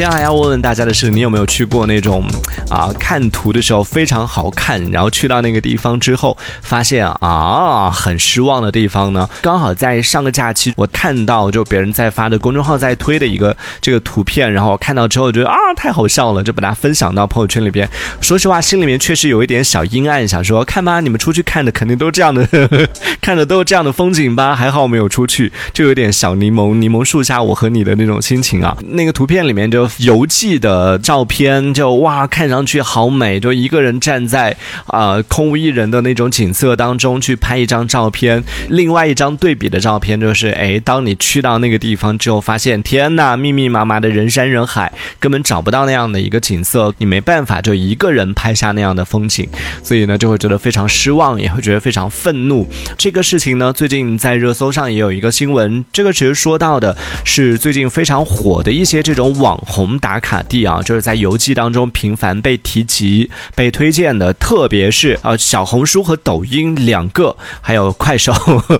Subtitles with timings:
[0.00, 2.26] 接下来要问问大家的是，你有没有去过那种
[2.70, 9.28] 啊看图的时候非常好看，然后去到那个地方之后，发现啊很失望的地方呢？
[9.42, 17.86] 刚好在上个假期，我看到就别人在发的公众号在推的一个这个图片，然后我看到之后觉得啊太好笑了，就把它分享到朋友圈里边。
[18.22, 22.88] 说实话，心里面确实有一点小阴暗，想说看吧，你们出去看的肯定都是这样的，呵 呵
[23.20, 24.56] 看的都是这样的风景吧？
[24.56, 28.74] 还好我没有出去，就有点小柠檬柠檬树下我和你的那种心情啊。
[28.92, 38.42] 那个图片里面就游记的照片，就哇看上去好美，就一个人站在啊、空无一人的那种景色当中去拍一张照片。
[38.68, 49.48] 另外一张对比的照片就是，哎，当你去到那个地方之后，发现天呐，密密麻麻的人山人海，根本找不到那样的一个景色，你没办法就一个人拍下那样的风景，
[49.82, 52.68] 所以呢就会觉得非常失望，也会觉得非常愤怒。
[52.96, 68.34] 这个事情呢，最近在热搜上也有一个新闻，这个其实说到的是最近非常火的一些这种网红打卡地啊，就是在游记当中频繁被提及、被推荐的，特别是呃小红书和抖音两个，还有快手，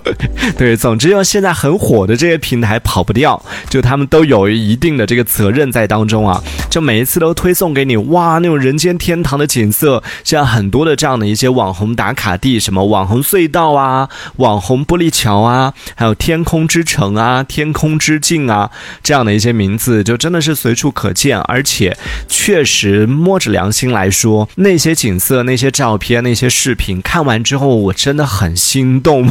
[0.59, 18.71] 对，总之用现在很火的这些平台跑不掉，就他们都有一定的这个责任在当中啊，就每一次都推送给你，哇，那种人间天堂的景色，像很多的这样的一些网红打卡地，什么网红隧道啊、网红玻璃桥啊，还有天空之城啊、天空之镜啊，
[19.03, 21.95] 这样的一些名字，就真的是随处可见，而且
[22.27, 29.31] 确实摸着良心来说，那些景色、那些照片、那些视频看完之后，我真的很心动。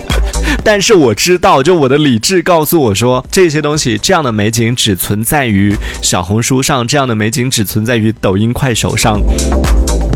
[0.64, 9.20] 但是我知道，就我的理智告诉我说，这些东西这样的美景只存在于小红书上，这样的美景只存在于抖音、快手上。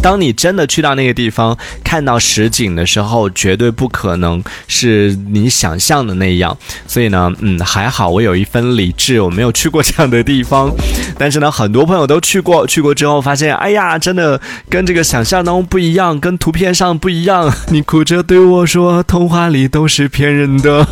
[0.03, 6.59] 当你真的去到那个地方，看到实景的时候，绝对不可能是你想象的那样。
[6.87, 10.71] 所以呢，嗯，还好我有一分理智，我没有去过这样的地方。
[11.17, 17.53] 但是呢，很多朋友都去过，去过之后发现，哎呀，真的跟这个想象当中不一样，跟图片上不一样。
[17.71, 20.85] 你哭着对我说，童话里都是骗人的。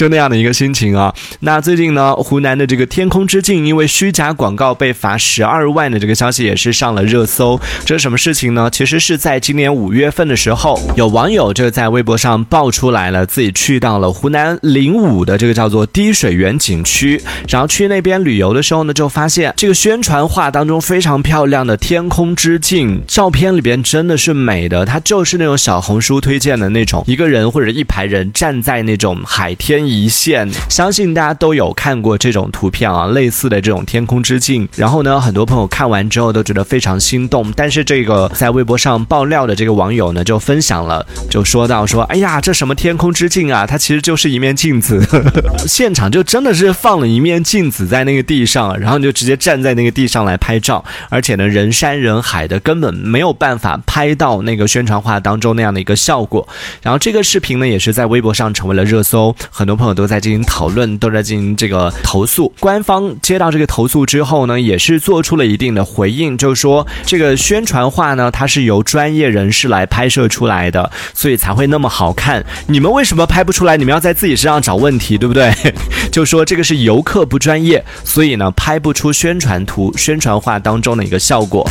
[0.00, 1.14] 就那样的一个心情啊。
[1.40, 7.60] 那最近呢，湖南的这个天空之镜因为虚假广告被罚十二万的这个消息也是上了热搜。
[7.84, 8.70] 这是什么事情呢？
[8.72, 34.68] 其实是在今年五月份的时候，有网友就在微博上爆出来了，自己去到了湖南灵武的这个叫做滴水源景区，然后去那边旅游的时候呢，就发现这个宣传画当中非常漂亮的天空之镜，照片里边真的是美的，它就是那种小红书推荐的那种一个人或者一排人站在那种海天一线，相信大家都有看过这种图片啊，类似的这种天空之镜。
[34.76, 45.04] 然后呢，很多朋友看完之后都觉得非常心动，但是这个在微博上爆料的这个网友呢，就分享了，就说到说，哎呀，这什么天空之镜啊，它其实就是一面镜子，
[45.66, 56.46] 现场就真的是放了一面镜子在那个地上，然后你就直接站在那个地上来拍照，而且呢，人山人海的，根本没有办法拍到那个宣传画当中那样的一个效果。
[56.82, 62.52] 然后这个视频呢，也是在微博上成为了热搜，很多朋友都在进行讨论，都在进行这个投诉。
[62.58, 72.44] 官方接到这个投诉之后呢，也是做出了一定的回应，就是说这个宣传画呢，它是由专业人士来拍摄出来的，所以才会那么好看。
[72.66, 73.76] 你们为什么拍不出来？
[73.76, 75.52] 你们要在自己身上找问题，对不对？
[76.10, 81.64] 就说这个是游客不专业，所以呢，拍不出宣传图、宣传画当中的一个效果。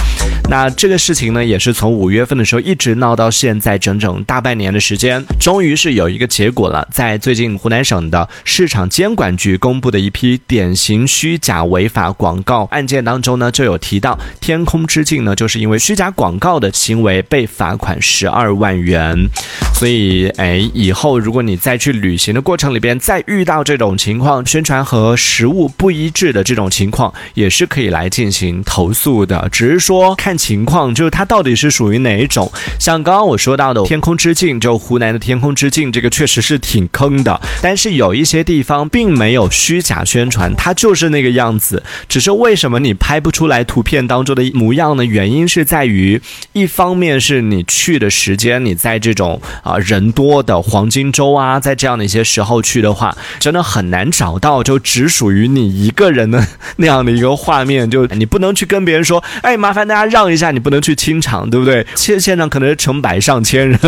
[0.49, 6.87] 那这个事情呢，也是从五月份的时候一直闹到现在，整整大半年的时间，终于是有一个结果了。
[6.91, 19.27] 在最近湖南省的市场监管局公布的一批典型虚假违法广告案件当中呢，就有提到天空之镜呢，就是因为虚假广告的行为被罚款十二万元。
[19.73, 29.47] 所以，哎，以后如果你再去旅行的过程里边再遇到这种情况，宣传和实物不一致的这种情况，也是可以来进行投诉的。
[29.51, 32.51] 只是说看情况，就是它到底是属于哪一种。
[32.77, 37.39] 像刚刚我说到的天空之镜，就湖南的天空之镜，这个确实是挺坑的。
[37.61, 41.81] 但是有一些地方并没有虚假宣传，它就是那个样子。
[42.09, 45.05] 只是为什么你拍不出来图片当中的模样呢？
[45.05, 46.21] 原因是在于，
[46.51, 56.45] 一方面是你去的时间，你在这种啊人多的黄金周啊，在这样的一些时候去的话，真的很难找到就只属于你一个人的
[56.75, 57.89] 那样的一个画面。
[57.89, 61.87] 就你不能去跟别人说，哎，麻烦大家让一下，你不能去清场，对不对？
[61.95, 63.79] 现现场可能是成百上千人。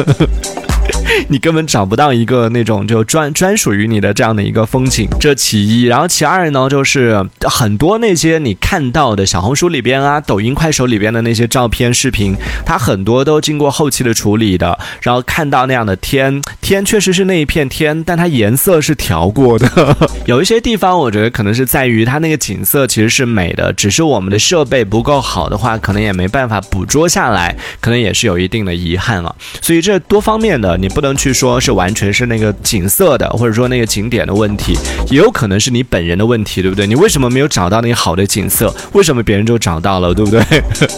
[1.29, 5.83] 你根本找不到一个那种就专专属于你的这样的一个风景，这其一。
[5.85, 12.35] 然后其二呢，就是很多那些你看到的小红书里边啊、抖音、快手里边的那些照片、视频，
[12.65, 14.77] 它很多都经过后期的处理的。
[15.01, 19.97] 然后看到那样的天， 天确实是那一片天，但它颜色是调过的。
[20.25, 29.35] 有一些地方，我觉得可能是在于它那个景色其实是美的，只是我们的设备不够好的话，可能也没办法捕捉下来，可能也是有一定的遗憾了。
[29.61, 34.77] 所以这多方面的，你不不能去说是完全是那个景色的，或者说那个景点的问题，
[35.09, 36.85] 也有可能是你本人的问题，对不对？
[36.85, 38.71] 你为什么没有找到那个好的景色？
[38.93, 40.39] 为什么别人就找到了，对不对？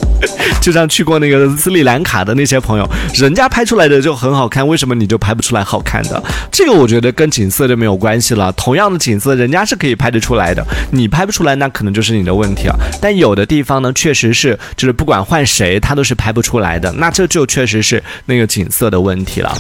[0.61, 6.21] 就像去过那个斯里兰卡的那些朋友，人家拍出来的就很好看，为什么你就拍不出来好看的？
[6.51, 8.51] 这个我觉得跟景色就没有关系了。
[8.53, 12.77] 同样的景色，人家是可以拍得出来的，你拍不出来，那可能就是你的问题了。
[13.01, 19.57] 但有的地方呢，确实是，就是不管换谁，他都是拍不出来的，那这就确实是那个景色的问题了。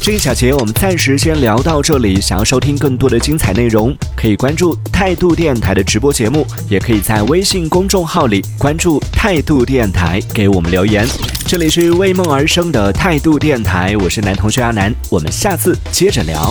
[0.00, 2.20] 这一小节我们暂时先聊到这里。
[2.20, 11.06] 想要收听更多的精彩内容，可以关注态度电台的直播节目，也可以在微信公众号里关注态度电台，给我们留言。
[11.46, 16.50] 这里是为梦而生的态度电台，我是男同学阿南，我们下次接着聊。